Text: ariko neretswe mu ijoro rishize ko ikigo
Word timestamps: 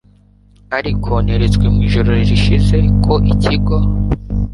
ariko 0.77 1.11
neretswe 1.25 1.65
mu 1.73 1.79
ijoro 1.87 2.09
rishize 2.29 2.77
ko 3.03 3.13
ikigo 3.33 3.77